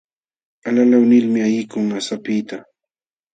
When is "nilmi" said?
1.11-1.39